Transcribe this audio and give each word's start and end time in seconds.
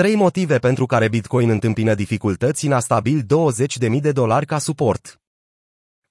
Trei 0.00 0.14
motive 0.14 0.58
pentru 0.58 0.86
care 0.86 1.08
Bitcoin 1.08 1.50
întâmpină 1.50 1.94
dificultăți 1.94 2.66
în 2.66 2.72
a 2.72 2.78
stabil 2.78 3.22
20.000 3.90 4.00
de 4.00 4.12
dolari 4.12 4.46
ca 4.46 4.58
suport. 4.58 5.20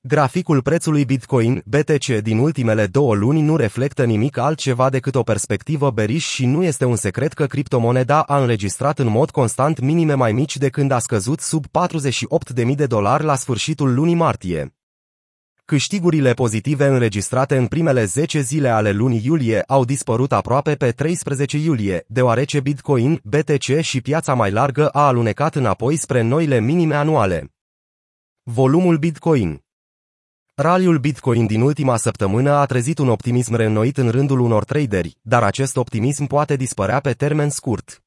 Graficul 0.02 0.62
prețului 0.62 1.06
Bitcoin, 1.06 1.62
BTC, 1.66 2.06
din 2.06 2.38
ultimele 2.38 2.88
două 2.88 3.16
luni 3.16 3.42
nu 3.42 3.56
reflectă 3.56 4.04
nimic 4.06 4.38
altceva 4.38 4.90
decât 4.90 5.16
o 5.16 5.24
perspectivă 5.24 5.92
beriș 5.92 6.26
și 6.26 6.46
nu 6.46 6.64
este 6.64 6.86
un 6.86 6.96
secret 6.96 7.34
că 7.34 7.46
criptomoneda 7.46 8.22
a 8.22 8.40
înregistrat 8.40 9.00
în 9.00 9.08
mod 9.08 9.32
constant 9.32 9.80
minime 9.80 10.14
mai 10.14 10.32
mici 10.32 10.58
de 10.58 10.70
când 10.70 10.92
a 10.92 11.00
scăzut 11.00 11.40
sub 11.40 11.66
48.000 11.66 12.76
de 12.76 12.86
dolari 12.86 13.24
la 13.24 13.36
sfârșitul 13.36 13.94
lunii 13.94 14.16
martie. 14.16 14.76
Câștigurile 15.68 16.34
pozitive 16.34 16.86
înregistrate 16.86 17.58
în 17.58 17.68
primele 17.68 18.06
10 18.06 18.42
zile 18.42 18.70
ale 18.70 18.92
lunii 18.92 19.22
iulie 19.26 19.62
au 19.62 19.86
dispărut 19.86 20.32
aproape 20.32 20.76
pe 20.76 20.92
13 20.92 21.58
iulie, 21.58 22.04
deoarece 22.08 22.60
Bitcoin, 22.60 23.20
BTC 23.24 23.80
și 23.82 24.02
piața 24.02 24.34
mai 24.34 24.52
largă 24.52 24.90
a 24.90 25.08
alunecat 25.08 25.56
înapoi 25.56 25.96
spre 25.96 26.22
noile 26.22 26.60
minime 26.60 26.96
anuale. 26.96 27.54
Volumul 28.44 28.98
Bitcoin 28.98 29.64
Raliul 30.56 30.98
Bitcoin 30.98 31.46
din 31.46 31.62
ultima 31.62 31.98
săptămână 31.98 32.52
a 32.52 32.66
trezit 32.66 32.98
un 32.98 33.10
optimism 33.10 33.56
reînnoit 33.56 33.98
în 33.98 34.10
rândul 34.10 34.40
unor 34.40 34.64
traderi, 34.64 35.18
dar 35.22 35.44
acest 35.44 35.78
optimism 35.78 36.26
poate 36.26 36.56
dispărea 36.56 37.00
pe 37.00 37.14
termen 37.14 37.50
scurt. 37.50 38.05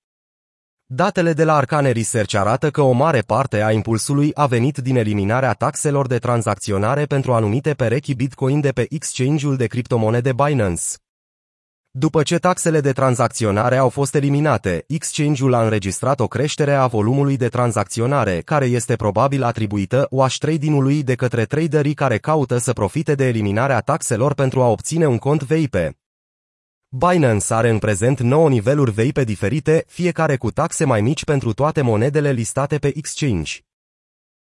Datele 0.91 1.33
de 1.33 1.45
la 1.45 1.55
Arcane 1.55 1.91
Research 1.91 2.35
arată 2.35 2.71
că 2.71 2.81
o 2.81 2.93
mare 2.93 3.21
parte 3.21 3.63
a 3.63 3.73
impulsului 3.73 4.31
a 4.35 4.47
venit 4.47 4.79
din 4.79 4.97
eliminarea 4.97 5.53
taxelor 5.53 6.07
de 6.07 6.19
tranzacționare 6.19 7.05
pentru 7.05 7.33
anumite 7.33 7.75
perechi 7.75 8.15
Bitcoin 8.15 8.61
de 8.61 8.71
pe 8.71 8.87
exchange-ul 8.89 9.57
de 9.57 9.67
criptomonede 9.67 10.33
Binance. 10.33 10.83
După 11.91 12.23
ce 12.23 12.37
taxele 12.37 12.81
de 12.81 12.93
tranzacționare 12.93 13.77
au 13.77 13.89
fost 13.89 14.15
eliminate, 14.15 14.85
exchange-ul 14.87 15.55
a 15.55 15.63
înregistrat 15.63 16.21
o 16.21 16.27
creștere 16.27 16.75
a 16.75 16.87
volumului 16.87 17.37
de 17.37 17.49
tranzacționare, 17.49 18.41
care 18.41 18.65
este 18.65 18.97
probabil 18.97 19.43
atribuită 19.43 20.07
wash 20.11 20.37
trading-ului 20.37 21.03
de 21.03 21.15
către 21.15 21.45
traderii 21.45 21.95
care 21.95 22.19
caută 22.19 22.59
să 22.59 22.73
profite 22.73 23.15
de 23.15 23.27
eliminarea 23.27 23.81
taxelor 23.81 24.35
pentru 24.35 24.63
a 24.63 24.67
obține 24.69 25.07
un 25.07 25.19
cont 25.19 25.43
VIP. 25.43 25.77
Binance 26.91 27.55
are 27.55 27.69
în 27.69 27.79
prezent 27.79 28.21
9 28.21 28.49
niveluri 28.49 28.91
VIP 28.91 29.19
diferite, 29.19 29.85
fiecare 29.87 30.37
cu 30.37 30.51
taxe 30.51 30.85
mai 30.85 31.01
mici 31.01 31.25
pentru 31.25 31.53
toate 31.53 31.81
monedele 31.83 32.31
listate 32.31 32.79
pe 32.79 32.93
exchange. 32.97 33.53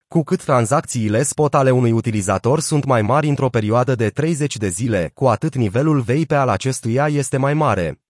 Cu 0.08 0.22
cât 0.22 0.44
tranzacțiile 0.44 1.22
spot 1.22 1.54
ale 1.54 1.70
unui 1.70 1.92
utilizator 1.92 2.60
sunt 2.60 2.84
mai 2.84 3.02
mari 3.02 3.28
într-o 3.28 3.48
perioadă 3.48 3.94
de 3.94 4.08
30 4.08 4.56
de 4.56 4.68
zile, 4.68 5.10
cu 5.14 5.26
atât 5.26 5.54
nivelul 5.54 6.00
VIP 6.00 6.32
al 6.32 6.48
acestuia 6.48 7.08
este 7.08 7.36
mai 7.36 7.54
mare. 7.54 8.00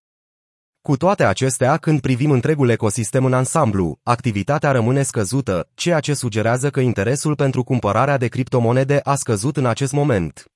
Cu 0.80 0.96
toate 0.96 1.24
acestea, 1.24 1.76
când 1.76 2.00
privim 2.00 2.30
întregul 2.30 2.68
ecosistem 2.68 3.24
în 3.24 3.32
ansamblu, 3.32 3.98
activitatea 4.02 4.70
rămâne 4.70 5.02
scăzută, 5.02 5.68
ceea 5.74 6.00
ce 6.00 6.14
sugerează 6.14 6.70
că 6.70 6.80
interesul 6.80 7.34
pentru 7.34 7.64
cumpărarea 7.64 8.16
de 8.16 8.28
criptomonede 8.28 9.00
a 9.02 9.14
scăzut 9.14 9.56
în 9.56 9.66
acest 9.66 9.92
moment. 9.92 10.50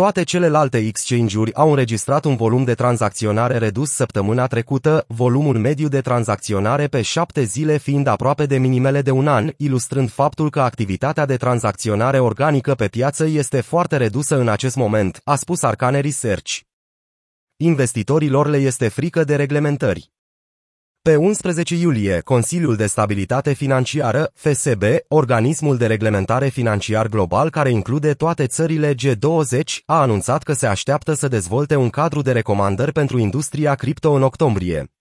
Toate 0.00 0.22
celelalte 0.22 0.78
exchange-uri 0.78 1.54
au 1.54 1.70
înregistrat 1.70 2.24
un 2.24 2.36
volum 2.36 2.64
de 2.64 2.74
tranzacționare 2.74 3.58
redus 3.58 3.90
săptămâna 3.90 4.46
trecută, 4.46 5.04
volumul 5.08 5.58
mediu 5.58 5.88
de 5.88 6.00
tranzacționare 6.00 6.86
pe 6.86 7.02
șapte 7.02 7.42
zile 7.42 7.76
fiind 7.76 8.06
aproape 8.06 8.46
de 8.46 8.58
minimele 8.58 9.02
de 9.02 9.10
un 9.10 9.28
an, 9.28 9.50
ilustrând 9.56 10.10
faptul 10.10 10.50
că 10.50 10.60
activitatea 10.60 11.26
de 11.26 11.36
tranzacționare 11.36 12.18
organică 12.18 12.74
pe 12.74 12.88
piață 12.88 13.24
este 13.24 13.60
foarte 13.60 13.96
redusă 13.96 14.38
în 14.38 14.48
acest 14.48 14.76
moment, 14.76 15.20
a 15.24 15.36
spus 15.36 15.62
Arcane 15.62 16.00
Research. 16.00 16.58
Investitorilor 17.56 18.46
le 18.46 18.56
este 18.56 18.88
frică 18.88 19.24
de 19.24 19.36
reglementări. 19.36 20.12
Pe 21.10 21.16
11 21.16 21.74
iulie, 21.74 22.20
Consiliul 22.20 22.76
de 22.76 22.86
Stabilitate 22.86 23.52
Financiară, 23.52 24.30
FSB, 24.34 24.82
organismul 25.08 25.76
de 25.76 25.86
reglementare 25.86 26.48
financiar 26.48 27.06
global 27.06 27.50
care 27.50 27.70
include 27.70 28.12
toate 28.12 28.46
țările 28.46 28.94
G20, 28.94 29.82
a 29.86 30.00
anunțat 30.00 30.42
că 30.42 30.52
se 30.52 30.66
așteaptă 30.66 31.14
să 31.14 31.28
dezvolte 31.28 31.76
un 31.76 31.90
cadru 31.90 32.22
de 32.22 32.32
recomandări 32.32 32.92
pentru 32.92 33.18
industria 33.18 33.74
cripto 33.74 34.12
în 34.12 34.22
octombrie. 34.22 34.92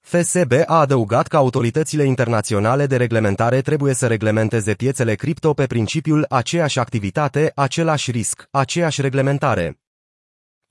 FSB 0.00 0.52
a 0.66 0.78
adăugat 0.78 1.26
că 1.26 1.36
autoritățile 1.36 2.04
internaționale 2.04 2.86
de 2.86 2.96
reglementare 2.96 3.60
trebuie 3.60 3.94
să 3.94 4.06
reglementeze 4.06 4.74
piețele 4.74 5.14
cripto 5.14 5.52
pe 5.52 5.66
principiul 5.66 6.26
aceeași 6.28 6.78
activitate, 6.78 7.52
același 7.54 8.10
risc, 8.10 8.48
aceeași 8.50 9.00
reglementare. 9.00 9.81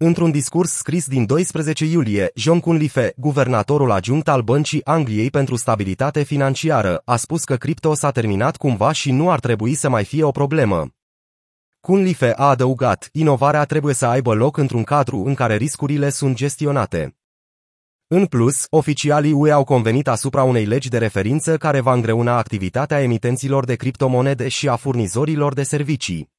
Într-un 0.03 0.31
discurs 0.31 0.71
scris 0.71 1.07
din 1.07 1.25
12 1.25 1.85
iulie, 1.85 2.31
John 2.35 2.59
Cunliffe, 2.59 3.13
guvernatorul 3.17 3.91
adjunct 3.91 4.27
al 4.27 4.41
Băncii 4.41 4.85
Angliei 4.85 5.29
pentru 5.29 5.55
Stabilitate 5.55 6.23
Financiară, 6.23 7.01
a 7.05 7.15
spus 7.15 7.43
că 7.43 7.55
cripto 7.55 7.93
s-a 7.93 8.11
terminat 8.11 8.57
cumva 8.57 8.91
și 8.91 9.11
nu 9.11 9.31
ar 9.31 9.39
trebui 9.39 9.73
să 9.73 9.89
mai 9.89 10.03
fie 10.03 10.23
o 10.23 10.31
problemă. 10.31 10.87
Cunliffe 11.79 12.33
a 12.35 12.49
adăugat, 12.49 13.09
inovarea 13.11 13.65
trebuie 13.65 13.93
să 13.93 14.05
aibă 14.05 14.33
loc 14.33 14.57
într-un 14.57 14.83
cadru 14.83 15.23
în 15.25 15.33
care 15.33 15.55
riscurile 15.55 16.09
sunt 16.09 16.35
gestionate. 16.35 17.17
În 18.07 18.25
plus, 18.25 18.65
oficialii 18.69 19.33
UE 19.33 19.51
au 19.51 19.63
convenit 19.63 20.07
asupra 20.07 20.43
unei 20.43 20.65
legi 20.65 20.89
de 20.89 20.97
referință 20.97 21.57
care 21.57 21.79
va 21.79 21.93
îngreuna 21.93 22.37
activitatea 22.37 23.01
emitenților 23.01 23.65
de 23.65 23.75
criptomonede 23.75 24.47
și 24.47 24.69
a 24.69 24.75
furnizorilor 24.75 25.53
de 25.53 25.63
servicii. 25.63 26.29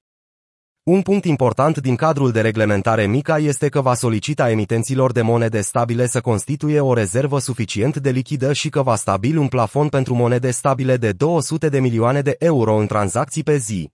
Un 0.82 1.02
punct 1.02 1.24
important 1.24 1.78
din 1.78 1.96
cadrul 1.96 2.30
de 2.30 2.40
reglementare 2.40 3.06
MICA 3.06 3.38
este 3.38 3.68
că 3.68 3.80
va 3.80 3.94
solicita 3.94 4.50
emitenților 4.50 5.12
de 5.12 5.22
monede 5.22 5.60
stabile 5.60 6.06
să 6.06 6.20
constituie 6.20 6.80
o 6.80 6.94
rezervă 6.94 7.38
suficient 7.38 7.96
de 7.96 8.10
lichidă 8.10 8.52
și 8.52 8.68
că 8.68 8.82
va 8.82 8.96
stabili 8.96 9.36
un 9.36 9.48
plafon 9.48 9.88
pentru 9.88 10.14
monede 10.14 10.50
stabile 10.50 10.96
de 10.96 11.12
200 11.12 11.68
de 11.68 11.80
milioane 11.80 12.20
de 12.20 12.36
euro 12.38 12.74
în 12.74 12.86
tranzacții 12.86 13.42
pe 13.42 13.56
zi. 13.56 13.90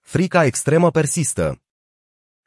Frica 0.00 0.44
extremă 0.44 0.90
persistă. 0.90 1.60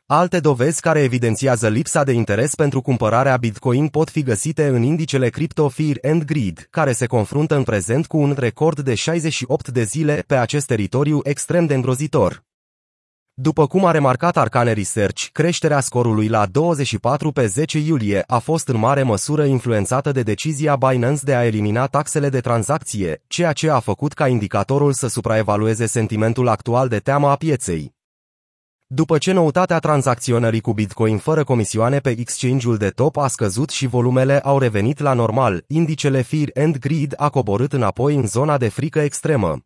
Alte 0.06 0.40
dovezi 0.40 0.82
care 0.82 1.00
evidențiază 1.00 1.68
lipsa 1.68 2.04
de 2.04 2.12
interes 2.12 2.56
pentru 2.56 2.82
cumpărarea 2.82 3.38
Bitcoin 3.38 3.88
pot 3.88 4.10
fi 4.10 4.24
găsite 4.24 4.68
în 4.68 4.82
indicele 4.82 5.30
Crypto 5.30 5.70
Fear 5.70 5.98
and 6.02 6.24
Greed, 6.24 6.68
care 6.70 6.92
se 6.92 7.06
confruntă 7.06 7.56
în 7.56 7.64
prezent 7.64 8.08
cu 8.08 8.18
un 8.18 8.36
record 8.38 8.80
de 8.80 8.96
68 8.96 9.68
de 9.68 9.84
zile 9.84 10.24
pe 10.28 10.36
acest 10.36 10.66
teritoriu 10.66 11.20
extrem 11.24 11.66
de 11.66 11.74
îngrozitor. 11.74 12.44
După 13.36 13.68
cum 13.68 13.86
a 13.86 13.92
remarcat 13.92 14.38
Arcane 14.38 14.72
Research, 14.72 15.28
creșterea 15.32 15.80
scorului 15.80 16.28
la 16.28 16.46
24 16.46 17.32
pe 17.32 17.46
10 17.46 17.80
iulie 17.80 18.24
a 18.28 18.38
fost 18.38 18.68
în 18.68 18.78
mare 18.78 19.04
măsură 19.04 19.44
influențată 19.44 20.12
de 20.12 20.22
decizia 20.22 20.76
Binance 20.76 21.22
de 21.24 21.36
a 21.36 21.46
elimina 21.46 21.86
taxele 21.86 22.30
de 22.30 22.40
tranzacție, 22.40 23.22
ceea 23.28 23.54
ce 23.54 23.70
a 23.70 23.80
făcut 23.80 24.14
ca 24.14 24.28
indicatorul 24.28 24.94
să 24.94 25.08
supraevalueze 25.08 25.86
sentimentul 25.86 26.48
actual 26.48 26.88
de 26.88 27.00
teamă 27.00 27.30
a 27.30 27.36
pieței. 27.36 27.94
După 28.88 29.18
ce 29.18 29.32
noutatea 29.32 29.80
tranzacționării 29.80 30.62
cu 30.62 30.74
Bitcoin 30.74 31.18
fără 31.18 31.44
comisioane 31.44 32.00
pe 32.00 32.10
exchange-ul 32.10 32.78
de 32.78 32.90
top 32.90 33.18
a 33.18 33.28
scăzut 33.28 33.70
și 33.70 33.88
volumele 33.88 34.40
au 34.40 34.60
revenit 34.60 35.00
la 35.00 35.14
normal, 35.14 35.64
indicele 35.68 36.22
Fear 36.22 36.50
and 36.54 36.78
Greed 36.78 37.14
a 37.18 37.30
coborât 37.30 37.74
înapoi 37.74 38.16
în 38.16 38.28
zona 38.28 38.58
de 38.58 38.68
frică 38.68 39.00
extremă. 39.00 39.58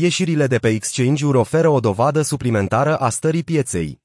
Ieșirile 0.00 0.46
de 0.46 0.58
pe 0.58 0.68
exchange-uri 0.68 1.36
oferă 1.36 1.68
o 1.68 1.80
dovadă 1.80 2.22
suplimentară 2.22 2.96
a 2.96 3.08
stării 3.08 3.42
pieței. 3.42 4.00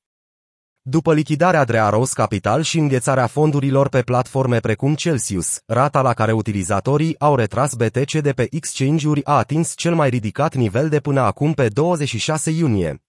După 0.82 1.14
lichidarea 1.14 1.64
Drearos 1.64 2.14
Capital 2.14 2.62
și 2.62 2.78
înghețarea 2.78 3.28
fondurilor 3.28 3.90
pe 3.90 4.02
platforme 4.02 4.60
precum 4.60 4.96
Celsius, 4.96 5.60
rata 5.66 6.02
la 6.02 6.14
care 6.14 6.32
utilizatorii 6.32 7.20
au 7.20 7.36
retras 7.36 7.74
BTC 7.74 8.12
de 8.12 8.32
pe 8.32 8.48
exchange-uri 8.52 9.26
a 9.26 9.38
atins 9.38 9.74
cel 9.76 9.96
mai 9.96 10.10
ridicat 10.10 10.56
nivel 10.56 10.90
de 10.90 11.00
până 11.00 11.22
acum 11.22 11.54
pe 11.54 11.68
26 11.68 12.52
iunie. 12.52 13.04